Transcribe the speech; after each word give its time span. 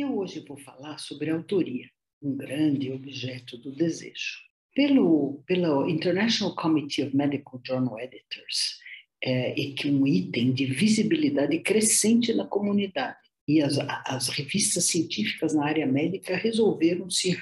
Eu 0.00 0.16
hoje 0.16 0.44
vou 0.46 0.56
falar 0.56 0.96
sobre 0.98 1.28
autoria, 1.28 1.90
um 2.22 2.36
grande 2.36 2.92
objeto 2.92 3.58
do 3.58 3.72
desejo. 3.72 4.36
Pelo, 4.72 5.42
pelo 5.44 5.88
International 5.88 6.54
Committee 6.54 7.02
of 7.02 7.16
Medical 7.16 7.60
Journal 7.66 7.98
Editors, 7.98 8.78
é, 9.20 9.58
e 9.58 9.74
que 9.74 9.90
um 9.90 10.06
item 10.06 10.52
de 10.52 10.66
visibilidade 10.66 11.58
crescente 11.58 12.32
na 12.32 12.46
comunidade. 12.46 13.18
E 13.48 13.60
as, 13.60 13.76
as 14.06 14.28
revistas 14.28 14.84
científicas 14.84 15.52
na 15.52 15.66
área 15.66 15.84
médica 15.84 16.36
resolveram 16.36 17.10
se 17.10 17.36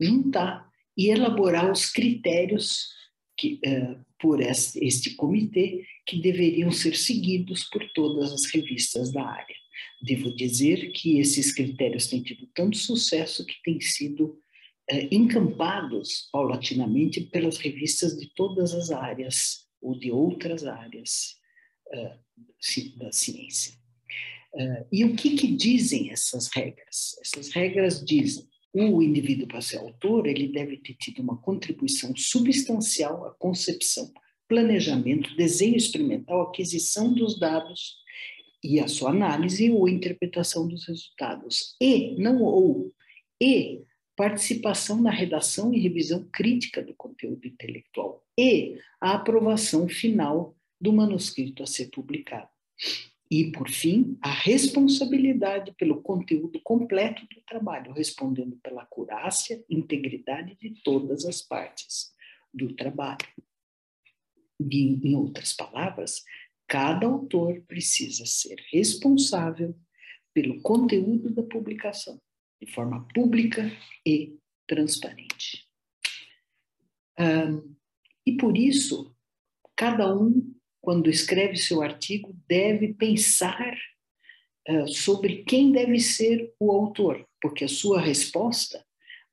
juntar 0.00 0.68
e 0.96 1.08
elaborar 1.08 1.70
os 1.70 1.88
critérios 1.88 2.88
que, 3.38 3.60
é, 3.64 3.94
por 4.18 4.40
este 4.40 5.14
comitê 5.14 5.86
que 6.04 6.20
deveriam 6.20 6.72
ser 6.72 6.96
seguidos 6.96 7.62
por 7.70 7.88
todas 7.92 8.32
as 8.32 8.52
revistas 8.52 9.12
da 9.12 9.24
área. 9.24 9.61
Devo 10.00 10.34
dizer 10.34 10.92
que 10.92 11.18
esses 11.18 11.52
critérios 11.52 12.06
têm 12.06 12.22
tido 12.22 12.46
tanto 12.54 12.76
sucesso 12.76 13.46
que 13.46 13.54
têm 13.62 13.80
sido 13.80 14.38
é, 14.90 15.14
encampados 15.14 16.28
paulatinamente 16.32 17.20
pelas 17.20 17.56
revistas 17.56 18.18
de 18.18 18.32
todas 18.34 18.74
as 18.74 18.90
áreas 18.90 19.66
ou 19.80 19.98
de 19.98 20.10
outras 20.10 20.64
áreas 20.64 21.36
uh, 21.88 22.98
da 22.98 23.12
ciência. 23.12 23.74
Uh, 24.54 24.86
e 24.92 25.04
o 25.04 25.16
que, 25.16 25.36
que 25.36 25.46
dizem 25.46 26.10
essas 26.10 26.48
regras? 26.48 27.16
Essas 27.20 27.50
regras 27.50 28.04
dizem 28.04 28.46
o 28.74 29.02
indivíduo 29.02 29.46
para 29.46 29.60
ser 29.60 29.78
autor 29.78 30.26
ele 30.26 30.48
deve 30.48 30.78
ter 30.78 30.94
tido 30.94 31.20
uma 31.20 31.36
contribuição 31.36 32.14
substancial 32.16 33.26
à 33.26 33.34
concepção, 33.34 34.10
planejamento, 34.48 35.34
desenho 35.36 35.76
experimental, 35.76 36.42
aquisição 36.42 37.12
dos 37.12 37.38
dados 37.38 37.96
e 38.62 38.78
a 38.78 38.88
sua 38.88 39.10
análise 39.10 39.70
ou 39.70 39.88
interpretação 39.88 40.68
dos 40.68 40.86
resultados. 40.86 41.74
E, 41.80 42.14
não 42.20 42.42
ou, 42.42 42.92
e 43.40 43.82
participação 44.16 45.00
na 45.00 45.10
redação 45.10 45.72
e 45.72 45.80
revisão 45.80 46.28
crítica 46.32 46.82
do 46.82 46.94
conteúdo 46.94 47.46
intelectual 47.46 48.24
e 48.38 48.78
a 49.00 49.14
aprovação 49.14 49.88
final 49.88 50.54
do 50.80 50.92
manuscrito 50.92 51.62
a 51.62 51.66
ser 51.66 51.90
publicado. 51.90 52.48
E, 53.30 53.50
por 53.50 53.70
fim, 53.70 54.18
a 54.20 54.30
responsabilidade 54.30 55.72
pelo 55.78 56.02
conteúdo 56.02 56.60
completo 56.62 57.22
do 57.34 57.40
trabalho, 57.46 57.92
respondendo 57.92 58.56
pela 58.62 58.82
acurácia 58.82 59.64
e 59.68 59.74
integridade 59.74 60.54
de 60.60 60.82
todas 60.82 61.24
as 61.24 61.40
partes 61.40 62.12
do 62.52 62.74
trabalho. 62.74 63.26
Em 64.60 65.16
outras 65.16 65.54
palavras, 65.54 66.22
cada 66.72 67.06
autor 67.06 67.60
precisa 67.68 68.24
ser 68.24 68.56
responsável 68.72 69.78
pelo 70.32 70.62
conteúdo 70.62 71.28
da 71.28 71.42
publicação, 71.42 72.18
de 72.58 72.72
forma 72.72 73.06
pública 73.14 73.70
e 74.06 74.38
transparente. 74.66 75.68
Um, 77.20 77.76
e 78.24 78.38
por 78.38 78.56
isso, 78.56 79.14
cada 79.76 80.16
um, 80.16 80.54
quando 80.80 81.10
escreve 81.10 81.58
seu 81.58 81.82
artigo, 81.82 82.34
deve 82.48 82.94
pensar 82.94 83.76
uh, 84.70 84.88
sobre 84.88 85.44
quem 85.44 85.72
deve 85.72 85.98
ser 86.00 86.54
o 86.58 86.72
autor, 86.72 87.28
porque 87.38 87.66
a 87.66 87.68
sua 87.68 88.00
resposta 88.00 88.82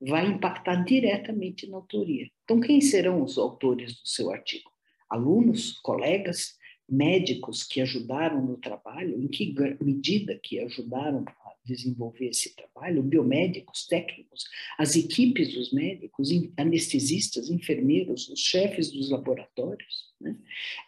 vai 0.01 0.27
impactar 0.27 0.83
diretamente 0.83 1.69
na 1.69 1.77
autoria. 1.77 2.29
Então, 2.43 2.59
quem 2.59 2.81
serão 2.81 3.23
os 3.23 3.37
autores 3.37 3.93
do 4.01 4.09
seu 4.09 4.29
artigo? 4.29 4.69
Alunos, 5.09 5.79
colegas, 5.79 6.58
médicos 6.91 7.63
que 7.63 7.81
ajudaram 7.81 8.41
no 8.41 8.57
trabalho, 8.57 9.21
em 9.21 9.27
que 9.27 9.53
medida 9.81 10.37
que 10.41 10.59
ajudaram 10.59 11.23
desenvolver 11.69 12.29
esse 12.29 12.55
trabalho, 12.55 13.03
biomédicos, 13.03 13.85
técnicos, 13.87 14.45
as 14.77 14.95
equipes 14.95 15.53
dos 15.53 15.71
médicos, 15.71 16.29
anestesistas, 16.57 17.49
enfermeiros, 17.49 18.27
os 18.30 18.39
chefes 18.39 18.91
dos 18.91 19.09
laboratórios. 19.11 20.09
Né? 20.19 20.35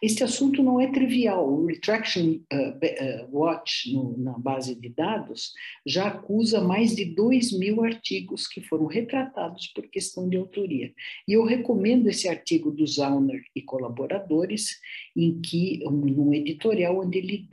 Este 0.02 0.24
assunto 0.24 0.62
não 0.62 0.80
é 0.80 0.90
trivial. 0.90 1.48
O 1.48 1.66
Retraction 1.66 2.40
uh, 2.52 2.56
uh, 2.56 3.36
Watch, 3.36 3.92
no, 3.92 4.18
na 4.18 4.38
base 4.38 4.74
de 4.74 4.88
dados, 4.88 5.52
já 5.86 6.08
acusa 6.08 6.60
mais 6.60 6.94
de 6.94 7.04
2 7.04 7.58
mil 7.58 7.82
artigos 7.84 8.46
que 8.46 8.60
foram 8.60 8.86
retratados 8.86 9.68
por 9.68 9.86
questão 9.88 10.28
de 10.28 10.36
autoria. 10.36 10.92
E 11.26 11.32
eu 11.32 11.44
recomendo 11.44 12.08
esse 12.08 12.28
artigo 12.28 12.70
do 12.70 12.86
Zauner 12.86 13.42
e 13.54 13.62
colaboradores, 13.62 14.80
em 15.16 15.40
que, 15.40 15.82
um, 15.86 16.28
um 16.28 16.34
editorial 16.34 17.00
onde 17.00 17.18
ele 17.18 17.48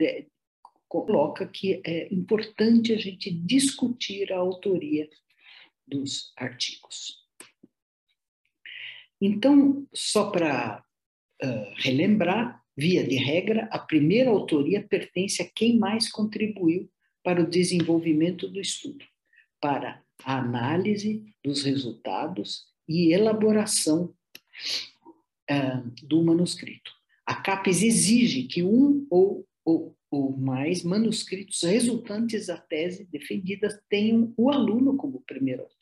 coloca 0.90 1.46
que 1.46 1.80
é 1.86 2.12
importante 2.12 2.92
a 2.92 2.98
gente 2.98 3.30
discutir 3.30 4.32
a 4.32 4.38
autoria 4.38 5.08
dos 5.86 6.32
artigos. 6.36 7.24
Então, 9.20 9.86
só 9.94 10.32
para 10.32 10.84
uh, 11.42 11.74
relembrar, 11.76 12.60
via 12.76 13.06
de 13.06 13.14
regra, 13.14 13.68
a 13.70 13.78
primeira 13.78 14.30
autoria 14.30 14.82
pertence 14.82 15.40
a 15.40 15.48
quem 15.48 15.78
mais 15.78 16.10
contribuiu 16.10 16.90
para 17.22 17.40
o 17.40 17.48
desenvolvimento 17.48 18.48
do 18.48 18.60
estudo, 18.60 19.04
para 19.60 20.02
a 20.24 20.38
análise 20.38 21.24
dos 21.44 21.62
resultados 21.62 22.64
e 22.88 23.12
elaboração 23.12 24.12
uh, 25.48 26.04
do 26.04 26.24
manuscrito. 26.24 26.90
A 27.24 27.36
CAPES 27.36 27.84
exige 27.84 28.42
que 28.48 28.64
um 28.64 29.06
ou, 29.08 29.46
ou 29.64 29.96
ou 30.10 30.36
mais 30.36 30.82
manuscritos 30.82 31.62
resultantes 31.62 32.46
da 32.46 32.56
tese 32.56 33.04
defendida 33.04 33.80
tenham 33.88 34.34
o 34.36 34.50
aluno 34.50 34.96
como 34.96 35.20
primeiro 35.20 35.62
autor. 35.62 35.78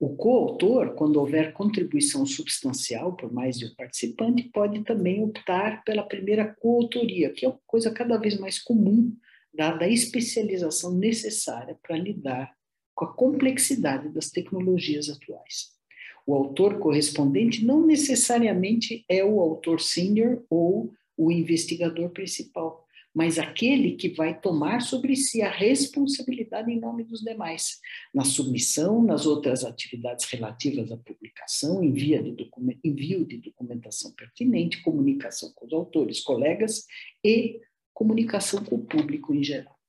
O 0.00 0.16
coautor, 0.16 0.94
quando 0.94 1.16
houver 1.16 1.52
contribuição 1.52 2.26
substancial 2.26 3.14
por 3.14 3.32
mais 3.32 3.58
de 3.58 3.66
um 3.66 3.74
participante, 3.76 4.44
pode 4.44 4.82
também 4.82 5.22
optar 5.22 5.84
pela 5.84 6.02
primeira 6.02 6.44
coautoria, 6.44 7.30
que 7.30 7.44
é 7.44 7.48
uma 7.48 7.60
coisa 7.66 7.92
cada 7.92 8.16
vez 8.16 8.36
mais 8.36 8.58
comum, 8.58 9.14
dada 9.54 9.84
a 9.84 9.88
especialização 9.88 10.92
necessária 10.94 11.78
para 11.80 11.96
lidar 11.96 12.52
com 12.94 13.04
a 13.04 13.12
complexidade 13.12 14.08
das 14.08 14.30
tecnologias 14.30 15.08
atuais. 15.08 15.70
O 16.26 16.34
autor 16.34 16.78
correspondente 16.78 17.64
não 17.64 17.86
necessariamente 17.86 19.04
é 19.08 19.24
o 19.24 19.40
autor 19.40 19.80
sênior 19.80 20.44
ou 20.48 20.92
o 21.16 21.30
investigador 21.30 22.10
principal, 22.10 22.86
mas 23.14 23.38
aquele 23.38 23.92
que 23.92 24.08
vai 24.08 24.38
tomar 24.40 24.80
sobre 24.80 25.14
si 25.16 25.42
a 25.42 25.50
responsabilidade 25.50 26.70
em 26.70 26.80
nome 26.80 27.04
dos 27.04 27.20
demais, 27.20 27.78
na 28.14 28.24
submissão, 28.24 29.02
nas 29.02 29.26
outras 29.26 29.64
atividades 29.64 30.24
relativas 30.30 30.90
à 30.90 30.96
publicação, 30.96 31.84
envio 31.84 32.22
de, 32.34 32.50
envio 32.82 33.26
de 33.26 33.36
documentação 33.36 34.12
pertinente, 34.12 34.82
comunicação 34.82 35.52
com 35.54 35.66
os 35.66 35.72
autores, 35.72 36.20
colegas 36.20 36.86
e 37.22 37.60
comunicação 37.92 38.64
com 38.64 38.76
o 38.76 38.84
público 38.84 39.34
em 39.34 39.44
geral. 39.44 39.81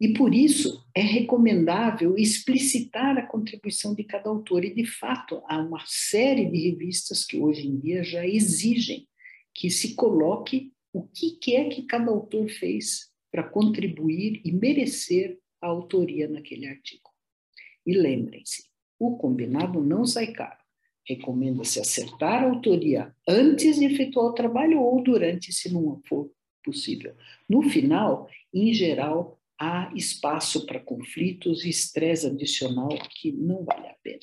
E 0.00 0.12
por 0.12 0.34
isso 0.34 0.84
é 0.94 1.00
recomendável 1.00 2.18
explicitar 2.18 3.16
a 3.16 3.26
contribuição 3.26 3.94
de 3.94 4.04
cada 4.04 4.28
autor. 4.28 4.64
E, 4.64 4.74
de 4.74 4.84
fato, 4.84 5.42
há 5.46 5.58
uma 5.58 5.82
série 5.86 6.44
de 6.50 6.70
revistas 6.70 7.24
que 7.24 7.38
hoje 7.38 7.66
em 7.66 7.78
dia 7.78 8.04
já 8.04 8.26
exigem 8.26 9.08
que 9.54 9.70
se 9.70 9.94
coloque 9.94 10.72
o 10.92 11.02
que 11.02 11.56
é 11.56 11.68
que 11.68 11.82
cada 11.82 12.10
autor 12.10 12.48
fez 12.48 13.10
para 13.30 13.42
contribuir 13.42 14.40
e 14.44 14.52
merecer 14.52 15.38
a 15.60 15.66
autoria 15.66 16.28
naquele 16.28 16.66
artigo. 16.66 17.10
E 17.86 17.94
lembrem-se, 17.94 18.64
o 18.98 19.16
combinado 19.16 19.82
não 19.82 20.04
sai 20.04 20.28
caro. 20.32 20.58
Recomenda-se 21.06 21.78
acertar 21.78 22.42
a 22.42 22.48
autoria 22.48 23.14
antes 23.28 23.78
de 23.78 23.84
efetuar 23.84 24.26
o 24.26 24.34
trabalho 24.34 24.80
ou 24.80 25.02
durante, 25.02 25.52
se 25.52 25.72
não 25.72 26.00
for 26.06 26.30
possível. 26.64 27.14
No 27.48 27.62
final, 27.62 28.28
em 28.52 28.72
geral, 28.72 29.38
há 29.58 29.90
espaço 29.94 30.66
para 30.66 30.80
conflitos 30.80 31.64
e 31.64 31.70
estresse 31.70 32.26
adicional 32.26 32.90
que 33.10 33.32
não 33.32 33.64
vale 33.64 33.86
a 33.86 33.96
pena. 34.02 34.20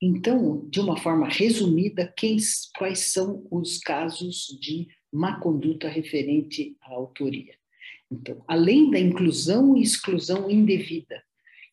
Então, 0.00 0.68
de 0.68 0.80
uma 0.80 0.96
forma 0.96 1.28
resumida, 1.28 2.12
quem, 2.16 2.36
quais 2.76 3.12
são 3.12 3.46
os 3.50 3.78
casos 3.78 4.46
de 4.60 4.88
má 5.12 5.40
conduta 5.40 5.88
referente 5.88 6.76
à 6.82 6.90
autoria? 6.90 7.54
Então, 8.10 8.44
além 8.46 8.90
da 8.90 8.98
inclusão 8.98 9.76
e 9.76 9.82
exclusão 9.82 10.50
indevida, 10.50 11.22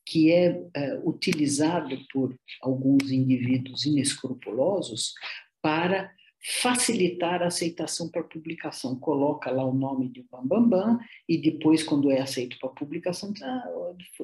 que 0.06 0.32
é 0.32 0.52
uh, 0.52 1.08
utilizado 1.10 1.98
por 2.12 2.36
alguns 2.62 3.12
indivíduos 3.12 3.86
inescrupulosos 3.86 5.14
para 5.62 6.12
facilitar 6.44 7.44
a 7.44 7.48
aceitação 7.48 8.10
para 8.10 8.24
publicação. 8.24 8.96
Coloca 9.00 9.52
lá 9.52 9.64
o 9.64 9.74
nome 9.74 10.10
de 10.10 10.24
Bambambam 10.24 10.70
Bam, 10.70 10.96
Bam, 10.98 11.00
e 11.30 11.38
depois, 11.38 11.84
quando 11.84 12.10
é 12.12 12.20
aceito 12.20 12.58
para 12.60 12.70
publicação, 12.70 13.32
diz, 13.32 13.44
ah, 13.44 13.70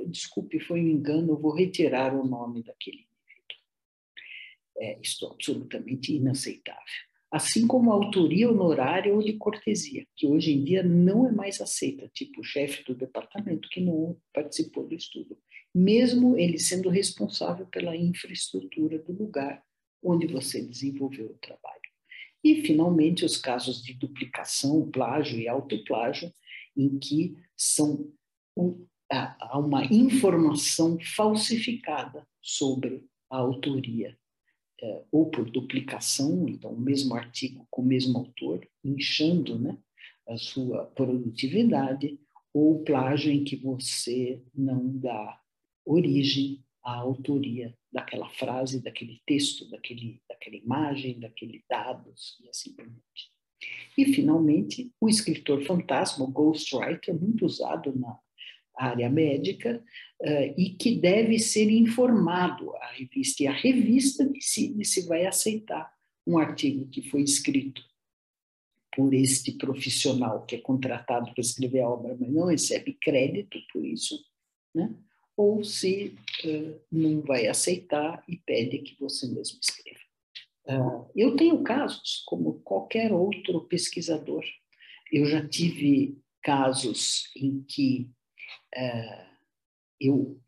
desculpe, 0.07 0.59
foi 0.59 0.81
um 0.81 0.87
engano, 0.87 1.33
eu 1.33 1.37
vou 1.37 1.53
retirar 1.53 2.15
o 2.15 2.25
nome 2.25 2.63
daquele 2.63 2.97
indivíduo. 2.97 3.57
É, 4.79 4.99
isto 5.01 5.25
é 5.25 5.29
absolutamente 5.29 6.13
inaceitável. 6.13 6.81
assim 7.31 7.67
como 7.67 7.91
a 7.91 7.95
autoria 7.95 8.49
honorária 8.49 9.13
ou 9.13 9.21
de 9.21 9.33
cortesia, 9.33 10.05
que 10.15 10.25
hoje 10.25 10.53
em 10.53 10.63
dia 10.63 10.81
não 10.81 11.27
é 11.27 11.31
mais 11.31 11.59
aceita, 11.61 12.09
tipo 12.13 12.41
o 12.41 12.43
chefe 12.43 12.83
do 12.83 12.95
departamento 12.95 13.69
que 13.69 13.81
não 13.81 14.17
participou 14.33 14.87
do 14.87 14.95
estudo, 14.95 15.37
mesmo 15.73 16.37
ele 16.37 16.57
sendo 16.57 16.89
responsável 16.89 17.65
pela 17.67 17.95
infraestrutura 17.95 18.97
do 18.99 19.11
lugar 19.11 19.63
onde 20.01 20.25
você 20.27 20.61
desenvolveu 20.61 21.27
o 21.27 21.37
trabalho. 21.39 21.86
E, 22.47 22.61
finalmente, 22.61 23.25
os 23.25 23.35
casos 23.35 23.83
de 23.83 23.93
duplicação, 23.93 24.89
plágio 24.89 25.37
e 25.37 25.49
autoplágio, 25.49 26.31
em 26.77 26.97
que 26.97 27.37
são 27.57 28.09
há 29.11 29.59
uma 29.59 29.83
informação 29.83 30.97
falsificada 30.97 32.25
sobre 32.41 33.05
a 33.29 33.37
autoria 33.39 34.17
é, 34.81 35.03
ou 35.11 35.29
por 35.29 35.49
duplicação, 35.49 36.47
então 36.47 36.71
o 36.71 36.79
mesmo 36.79 37.15
artigo 37.15 37.67
com 37.69 37.81
o 37.81 37.85
mesmo 37.85 38.17
autor, 38.17 38.65
inchando 38.81 39.59
né, 39.59 39.77
a 40.25 40.37
sua 40.37 40.85
produtividade, 40.85 42.17
ou 42.53 42.81
plágio 42.85 43.29
em 43.29 43.43
que 43.43 43.57
você 43.57 44.41
não 44.55 44.97
dá 44.97 45.37
origem 45.85 46.63
à 46.87 46.95
autoria 46.95 47.77
daquela 47.91 48.29
frase, 48.29 48.81
daquele 48.81 49.21
texto, 49.25 49.69
daquele, 49.69 50.21
daquela 50.29 50.55
imagem, 50.55 51.19
daquele 51.19 51.61
dados 51.69 52.39
e 52.41 52.47
assim 52.47 52.73
por 52.73 52.85
diante. 52.85 53.29
E, 53.97 54.05
finalmente, 54.13 54.89
o 55.01 55.09
escritor 55.09 55.65
fantasma, 55.65 56.23
o 56.23 56.31
ghostwriter, 56.31 57.13
muito 57.13 57.45
usado 57.45 57.93
na 57.93 58.17
área 58.73 59.09
médica, 59.09 59.83
uh, 60.21 60.53
e 60.57 60.77
que 60.79 60.95
deve 60.95 61.37
ser 61.39 61.69
informado 61.69 62.73
a 62.77 62.93
revista, 62.93 63.43
e 63.43 63.47
a 63.47 63.51
revista 63.51 64.23
decide 64.23 64.85
se 64.85 65.05
vai 65.07 65.25
aceitar 65.25 65.91
um 66.25 66.37
artigo 66.37 66.87
que 66.87 67.01
foi 67.09 67.21
escrito 67.21 67.83
por 68.95 69.13
este 69.13 69.51
profissional 69.57 70.45
que 70.45 70.55
é 70.55 70.61
contratado 70.61 71.33
para 71.33 71.41
escrever 71.41 71.81
a 71.81 71.89
obra, 71.89 72.15
mas 72.17 72.31
não 72.31 72.45
recebe 72.45 72.93
crédito 72.93 73.59
por 73.73 73.85
isso, 73.85 74.23
né? 74.73 74.95
Ou 75.37 75.63
se 75.63 76.17
uh, 76.43 76.81
não 76.91 77.21
vai 77.21 77.45
aceitar 77.45 78.23
e 78.27 78.37
pede 78.37 78.79
que 78.79 78.99
você 78.99 79.27
mesmo 79.27 79.59
escreva. 79.61 79.99
Uh, 80.67 81.09
eu 81.15 81.35
tenho 81.35 81.63
casos, 81.63 82.23
como 82.25 82.59
qualquer 82.61 83.13
outro 83.13 83.61
pesquisador. 83.61 84.43
Eu 85.11 85.25
já 85.27 85.47
tive 85.47 86.17
casos 86.41 87.31
em 87.35 87.61
que 87.61 88.09
uh, 88.75 89.27
eu 90.01 90.41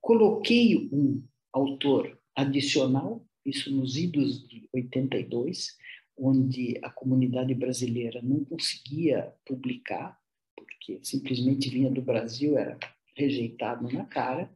coloquei 0.00 0.88
um 0.92 1.24
autor 1.52 2.20
adicional, 2.34 3.24
isso 3.46 3.70
nos 3.74 3.96
idos 3.96 4.46
de 4.48 4.68
82, 4.74 5.76
onde 6.16 6.78
a 6.82 6.90
comunidade 6.90 7.54
brasileira 7.54 8.20
não 8.20 8.44
conseguia 8.44 9.32
publicar, 9.46 10.18
porque 10.56 10.98
simplesmente 11.02 11.70
vinha 11.70 11.90
do 11.90 12.02
Brasil, 12.02 12.58
era 12.58 12.78
rejeitado 13.18 13.92
na 13.92 14.04
cara, 14.04 14.50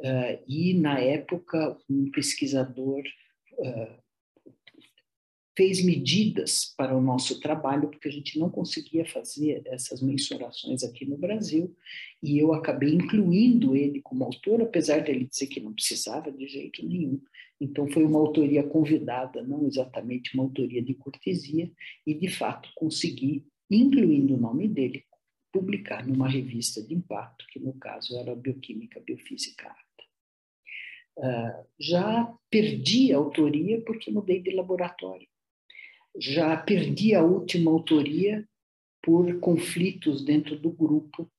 uh, 0.00 0.44
e 0.48 0.74
na 0.74 0.98
época 0.98 1.78
um 1.88 2.10
pesquisador 2.10 3.02
uh, 3.52 4.02
fez 5.56 5.84
medidas 5.84 6.74
para 6.76 6.96
o 6.96 7.00
nosso 7.00 7.38
trabalho, 7.40 7.88
porque 7.88 8.08
a 8.08 8.12
gente 8.12 8.38
não 8.38 8.50
conseguia 8.50 9.04
fazer 9.04 9.62
essas 9.66 10.00
mensurações 10.00 10.82
aqui 10.82 11.04
no 11.04 11.16
Brasil, 11.16 11.74
e 12.22 12.38
eu 12.38 12.52
acabei 12.52 12.94
incluindo 12.94 13.76
ele 13.76 14.00
como 14.00 14.24
autor, 14.24 14.62
apesar 14.62 15.02
dele 15.02 15.26
dizer 15.26 15.46
que 15.46 15.60
não 15.60 15.74
precisava 15.74 16.32
de 16.32 16.48
jeito 16.48 16.84
nenhum. 16.86 17.20
Então, 17.60 17.86
foi 17.88 18.02
uma 18.02 18.18
autoria 18.18 18.62
convidada, 18.62 19.42
não 19.42 19.66
exatamente 19.66 20.34
uma 20.34 20.42
autoria 20.42 20.82
de 20.82 20.94
cortesia, 20.94 21.70
e 22.06 22.14
de 22.14 22.28
fato 22.28 22.70
consegui, 22.74 23.46
incluindo 23.70 24.34
o 24.34 24.40
nome 24.40 24.66
dele, 24.66 25.04
publicar 25.52 26.06
numa 26.06 26.28
revista 26.28 26.82
de 26.82 26.94
impacto, 26.94 27.46
que 27.48 27.60
no 27.60 27.74
caso 27.74 28.16
era 28.18 28.34
Bioquímica 28.34 29.00
Biofísica 29.00 29.68
Ata. 29.68 29.82
Uh, 31.18 31.66
já 31.78 32.34
perdi 32.48 33.12
a 33.12 33.18
autoria 33.18 33.82
porque 33.82 34.10
mudei 34.10 34.40
de 34.40 34.50
laboratório 34.50 35.28
já 36.16 36.56
perdi 36.56 37.14
a 37.14 37.22
última 37.22 37.70
autoria 37.70 38.46
por 39.02 39.40
conflitos 39.40 40.24
dentro 40.24 40.58
do 40.58 40.70
grupo 40.70 41.30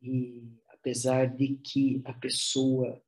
e 0.00 0.42
apesar 0.68 1.26
de 1.26 1.56
que 1.56 2.00
a 2.04 2.12
pessoa, 2.12 3.00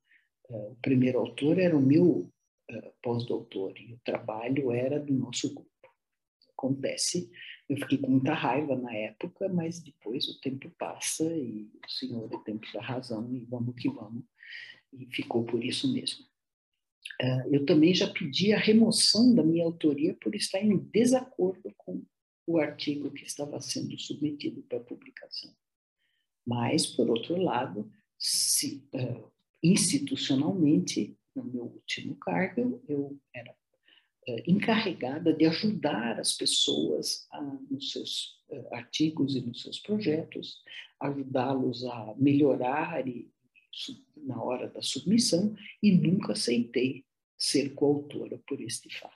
uh, 0.49 0.71
o 0.71 0.77
primeiro 0.81 1.19
autor 1.19 1.59
era 1.59 1.75
o 1.75 1.81
meu 1.81 2.31
uh, 2.71 2.93
pós-doutor 3.01 3.77
e 3.77 3.93
o 3.93 3.99
trabalho 4.05 4.71
era 4.71 4.99
do 4.99 5.13
nosso 5.13 5.53
grupo. 5.53 5.69
Acontece, 6.57 7.29
eu 7.67 7.77
fiquei 7.77 7.97
com 7.97 8.11
muita 8.11 8.33
raiva 8.33 8.75
na 8.75 8.93
época, 8.93 9.49
mas 9.49 9.79
depois 9.79 10.27
o 10.27 10.39
tempo 10.39 10.69
passa 10.77 11.25
e 11.35 11.69
o 11.85 11.91
Senhor 11.91 12.31
é 12.31 12.37
tempo 12.43 12.65
da 12.73 12.81
razão 12.81 13.33
e 13.33 13.39
vamos 13.45 13.75
que 13.75 13.89
vamos. 13.89 14.23
E 14.93 15.05
ficou 15.07 15.43
por 15.43 15.63
isso 15.63 15.91
mesmo. 15.91 16.25
Ah, 17.21 17.45
eu 17.51 17.65
também 17.65 17.93
já 17.93 18.07
pedi 18.11 18.53
a 18.53 18.59
remoção 18.59 19.33
da 19.33 19.43
minha 19.43 19.63
autoria 19.63 20.13
por 20.15 20.35
estar 20.35 20.59
em 20.59 20.77
desacordo 20.77 21.73
com 21.77 22.03
o 22.47 22.59
artigo 22.59 23.11
que 23.11 23.23
estava 23.23 23.59
sendo 23.59 23.97
submetido 23.97 24.61
para 24.63 24.79
publicação. 24.79 25.51
Mas, 26.45 26.85
por 26.85 27.09
outro 27.09 27.41
lado, 27.41 27.91
se, 28.19 28.87
uh, 28.93 29.31
institucionalmente, 29.63 31.17
no 31.35 31.43
meu 31.43 31.63
último 31.63 32.15
cargo, 32.17 32.83
eu 32.87 33.19
era 33.33 33.55
encarregada 34.47 35.33
de 35.33 35.45
ajudar 35.45 36.19
as 36.19 36.33
pessoas 36.33 37.27
a, 37.31 37.41
nos 37.41 37.91
seus 37.91 38.41
uh, 38.49 38.73
artigos 38.73 39.35
e 39.35 39.41
nos 39.41 39.61
seus 39.61 39.79
projetos, 39.79 40.63
ajudá-los 40.99 41.85
a 41.85 42.15
melhorar 42.17 43.07
e 43.07 43.31
na 44.15 44.41
hora 44.41 44.69
da 44.69 44.81
submissão 44.81 45.55
e 45.83 45.91
nunca 45.91 46.31
aceitei 46.31 47.05
ser 47.37 47.73
coautora 47.75 48.41
por 48.47 48.61
este 48.61 48.89
fato. 48.97 49.13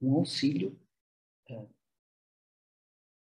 Um 0.00 0.14
auxílio 0.16 0.78
é, 1.48 1.66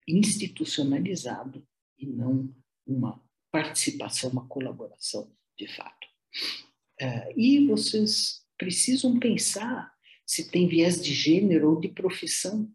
institucionalizado 0.07 1.65
e 1.97 2.07
não 2.07 2.53
uma 2.85 3.23
participação, 3.51 4.31
uma 4.31 4.47
colaboração 4.47 5.31
de 5.55 5.67
fato. 5.67 6.07
E 7.35 7.65
vocês 7.67 8.46
precisam 8.57 9.19
pensar 9.19 9.91
se 10.25 10.49
tem 10.49 10.67
viés 10.67 11.01
de 11.01 11.13
gênero 11.13 11.71
ou 11.71 11.79
de 11.79 11.87
profissão 11.87 12.69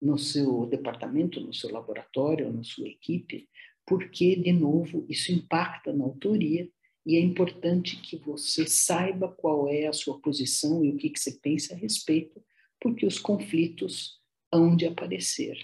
no 0.00 0.18
seu 0.18 0.66
departamento, 0.66 1.40
no 1.40 1.54
seu 1.54 1.70
laboratório, 1.70 2.52
na 2.52 2.62
sua 2.62 2.88
equipe, 2.88 3.48
porque, 3.86 4.36
de 4.36 4.52
novo, 4.52 5.06
isso 5.08 5.32
impacta 5.32 5.92
na 5.92 6.04
autoria 6.04 6.68
e 7.06 7.16
é 7.16 7.20
importante 7.20 7.96
que 8.02 8.16
você 8.16 8.66
saiba 8.66 9.28
qual 9.28 9.68
é 9.68 9.86
a 9.86 9.92
sua 9.92 10.20
posição 10.20 10.84
e 10.84 10.90
o 10.90 10.96
que, 10.96 11.10
que 11.10 11.20
você 11.20 11.38
pensa 11.40 11.72
a 11.72 11.76
respeito, 11.76 12.42
porque 12.80 13.06
os 13.06 13.18
conflitos 13.18 14.20
hão 14.52 14.74
de 14.74 14.86
aparecer, 14.86 15.56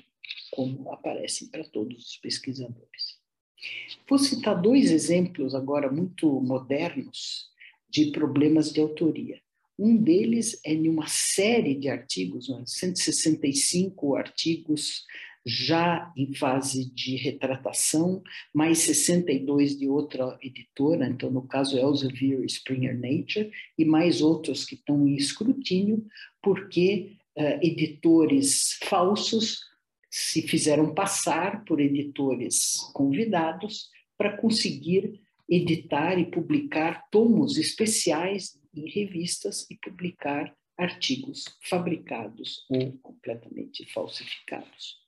como 0.52 0.92
aparecem 0.92 1.48
para 1.48 1.64
todos 1.64 2.06
os 2.06 2.16
pesquisadores. 2.18 3.20
Vou 4.08 4.18
citar 4.18 4.60
dois 4.60 4.90
exemplos 4.92 5.54
agora 5.54 5.90
muito 5.90 6.28
modernos 6.40 7.50
de 7.88 8.12
problemas 8.12 8.72
de 8.72 8.80
autoria. 8.80 9.40
Um 9.84 9.96
deles 9.96 10.60
é 10.64 10.76
de 10.76 10.88
uma 10.88 11.08
série 11.08 11.74
de 11.74 11.88
artigos, 11.88 12.46
165 12.64 14.14
artigos 14.14 15.04
já 15.44 16.12
em 16.16 16.32
fase 16.32 16.88
de 16.94 17.16
retratação, 17.16 18.22
mais 18.54 18.78
62 18.78 19.76
de 19.76 19.88
outra 19.88 20.38
editora, 20.40 21.08
então 21.08 21.32
no 21.32 21.42
caso 21.48 21.76
Elsevier 21.76 22.44
Springer 22.44 22.94
Nature, 22.94 23.50
e 23.76 23.84
mais 23.84 24.22
outros 24.22 24.64
que 24.64 24.76
estão 24.76 25.04
em 25.08 25.16
escrutínio, 25.16 26.06
porque 26.40 27.16
uh, 27.36 27.58
editores 27.60 28.78
falsos 28.84 29.62
se 30.08 30.42
fizeram 30.42 30.94
passar 30.94 31.64
por 31.64 31.80
editores 31.80 32.88
convidados 32.92 33.88
para 34.16 34.36
conseguir 34.36 35.20
editar 35.48 36.20
e 36.20 36.30
publicar 36.30 37.08
tomos 37.10 37.58
especiais 37.58 38.61
em 38.74 38.88
revistas 38.90 39.68
e 39.70 39.76
publicar 39.76 40.54
artigos 40.78 41.44
fabricados 41.68 42.64
ou 42.68 42.92
completamente 42.98 43.84
falsificados. 43.92 45.02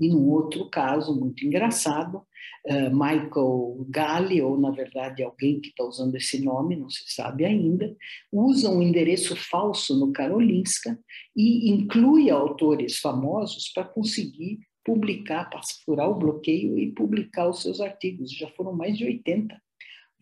E 0.00 0.08
num 0.08 0.28
outro 0.30 0.68
caso 0.68 1.14
muito 1.14 1.46
engraçado, 1.46 2.26
uh, 2.66 2.90
Michael 2.90 3.86
Galli, 3.88 4.42
ou 4.42 4.58
na 4.58 4.70
verdade 4.70 5.22
alguém 5.22 5.60
que 5.60 5.68
está 5.68 5.84
usando 5.84 6.16
esse 6.16 6.42
nome, 6.42 6.74
não 6.74 6.90
se 6.90 7.04
sabe 7.06 7.44
ainda, 7.44 7.96
usa 8.32 8.68
um 8.68 8.82
endereço 8.82 9.36
falso 9.36 9.96
no 9.96 10.12
Karolinska 10.12 10.98
e 11.36 11.70
inclui 11.70 12.30
autores 12.30 12.98
famosos 12.98 13.68
para 13.72 13.84
conseguir 13.84 14.58
publicar, 14.84 15.48
para 15.48 15.60
furar 15.84 16.10
o 16.10 16.18
bloqueio 16.18 16.76
e 16.76 16.90
publicar 16.90 17.48
os 17.48 17.62
seus 17.62 17.80
artigos. 17.80 18.32
Já 18.32 18.48
foram 18.50 18.72
mais 18.72 18.98
de 18.98 19.04
80, 19.04 19.61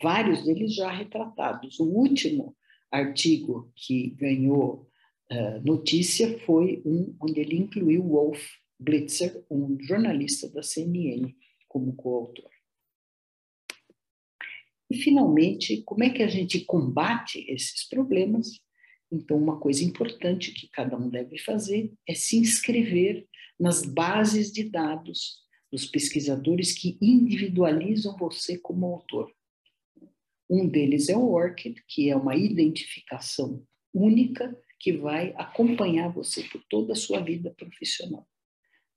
vários 0.02 0.44
deles 0.44 0.74
já 0.74 0.90
retratados. 0.90 1.78
O 1.78 1.84
último 1.84 2.56
artigo 2.90 3.70
que 3.74 4.10
ganhou 4.10 4.88
uh, 5.30 5.60
notícia 5.64 6.38
foi 6.40 6.82
um 6.84 7.14
onde 7.20 7.40
ele 7.40 7.56
incluiu 7.56 8.02
Wolf 8.02 8.42
Blitzer, 8.78 9.44
um 9.50 9.76
jornalista 9.80 10.48
da 10.48 10.62
CNN, 10.62 11.34
como 11.68 11.94
coautor. 11.94 12.50
E, 14.90 14.96
finalmente, 14.96 15.82
como 15.82 16.02
é 16.02 16.10
que 16.10 16.22
a 16.22 16.26
gente 16.26 16.64
combate 16.64 17.44
esses 17.48 17.88
problemas? 17.88 18.60
Então, 19.12 19.36
uma 19.36 19.60
coisa 19.60 19.84
importante 19.84 20.52
que 20.52 20.68
cada 20.68 20.96
um 20.96 21.08
deve 21.08 21.38
fazer 21.38 21.92
é 22.08 22.14
se 22.14 22.38
inscrever 22.38 23.26
nas 23.58 23.84
bases 23.84 24.50
de 24.50 24.64
dados 24.64 25.40
dos 25.70 25.86
pesquisadores 25.86 26.72
que 26.72 26.98
individualizam 27.00 28.16
você 28.16 28.58
como 28.58 28.86
autor. 28.86 29.32
Um 30.50 30.66
deles 30.66 31.08
é 31.08 31.16
o 31.16 31.30
ORCID, 31.30 31.80
que 31.86 32.10
é 32.10 32.16
uma 32.16 32.34
identificação 32.34 33.64
única 33.94 34.52
que 34.80 34.92
vai 34.92 35.32
acompanhar 35.36 36.12
você 36.12 36.42
por 36.42 36.60
toda 36.68 36.92
a 36.92 36.96
sua 36.96 37.20
vida 37.20 37.54
profissional. 37.56 38.26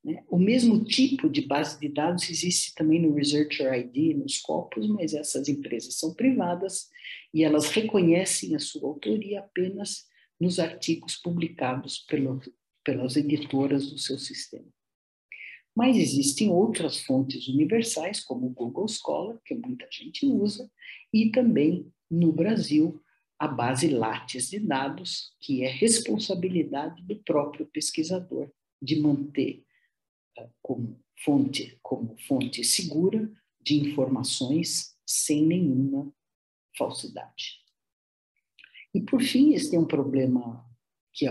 Né? 0.04 0.24
O 0.28 0.36
mesmo 0.36 0.84
tipo 0.84 1.30
de 1.30 1.42
base 1.42 1.78
de 1.78 1.88
dados 1.88 2.28
existe 2.28 2.74
também 2.74 3.00
no 3.00 3.14
Researcher 3.14 3.72
ID, 3.72 4.16
nos 4.16 4.38
Scopus, 4.38 4.88
mas 4.88 5.14
essas 5.14 5.48
empresas 5.48 5.96
são 5.96 6.12
privadas 6.12 6.88
e 7.32 7.44
elas 7.44 7.70
reconhecem 7.70 8.56
a 8.56 8.58
sua 8.58 8.88
autoria 8.88 9.38
apenas 9.38 10.06
nos 10.40 10.58
artigos 10.58 11.16
publicados 11.16 11.98
pelo, 11.98 12.40
pelas 12.82 13.16
editoras 13.16 13.90
do 13.90 13.98
seu 13.98 14.18
sistema. 14.18 14.66
Mas 15.74 15.96
existem 15.96 16.50
outras 16.50 17.00
fontes 17.00 17.48
universais, 17.48 18.22
como 18.22 18.46
o 18.46 18.50
Google 18.50 18.86
Scholar, 18.88 19.38
que 19.44 19.54
muita 19.54 19.88
gente 19.90 20.24
usa, 20.24 20.70
e 21.12 21.30
também 21.30 21.90
no 22.10 22.32
Brasil 22.32 23.00
a 23.38 23.48
base 23.48 23.88
Lattes 23.88 24.48
de 24.48 24.60
dados, 24.60 25.34
que 25.40 25.64
é 25.64 25.68
responsabilidade 25.68 27.02
do 27.02 27.16
próprio 27.16 27.66
pesquisador 27.66 28.50
de 28.80 29.00
manter 29.00 29.64
como 30.62 31.00
fonte, 31.24 31.78
como 31.82 32.16
fonte 32.26 32.62
segura 32.62 33.30
de 33.60 33.76
informações 33.76 34.96
sem 35.06 35.44
nenhuma 35.44 36.12
falsidade. 36.76 37.60
E, 38.94 39.00
por 39.00 39.22
fim, 39.22 39.54
este 39.54 39.74
é 39.74 39.78
um 39.78 39.86
problema 39.86 40.64
que 41.12 41.26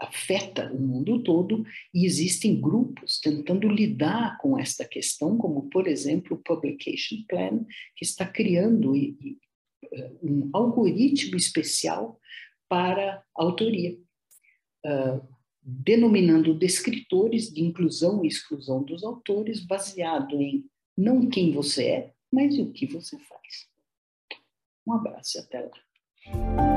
afeta 0.00 0.72
o 0.72 0.80
mundo 0.80 1.22
todo 1.22 1.64
e 1.94 2.04
existem 2.04 2.60
grupos 2.60 3.20
tentando 3.20 3.68
lidar 3.68 4.38
com 4.38 4.58
esta 4.58 4.84
questão, 4.84 5.36
como, 5.36 5.68
por 5.70 5.86
exemplo, 5.86 6.36
o 6.36 6.42
Publication 6.42 7.24
Plan, 7.28 7.64
que 7.96 8.04
está 8.04 8.26
criando 8.26 8.92
um 10.22 10.50
algoritmo 10.52 11.36
especial 11.36 12.20
para 12.68 13.22
autoria. 13.34 13.98
Uh, 14.84 15.20
denominando 15.62 16.54
descritores 16.54 17.52
de 17.52 17.62
inclusão 17.62 18.24
e 18.24 18.28
exclusão 18.28 18.82
dos 18.82 19.04
autores, 19.04 19.60
baseado 19.64 20.40
em 20.40 20.64
não 20.96 21.28
quem 21.28 21.52
você 21.52 21.86
é, 21.86 22.14
mas 22.32 22.58
o 22.58 22.72
que 22.72 22.86
você 22.86 23.18
faz. 23.18 23.68
Um 24.86 24.94
abraço 24.94 25.38
e 25.38 25.40
até 25.40 25.60
lá. 25.60 26.69